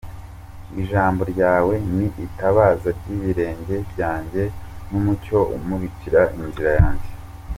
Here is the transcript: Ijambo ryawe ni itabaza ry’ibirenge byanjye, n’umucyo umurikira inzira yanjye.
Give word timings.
Ijambo 0.81 1.21
ryawe 1.33 1.73
ni 1.95 2.07
itabaza 2.25 2.87
ry’ibirenge 2.97 3.75
byanjye, 3.91 4.43
n’umucyo 4.89 5.37
umurikira 5.55 6.21
inzira 6.41 6.71
yanjye. 6.79 7.09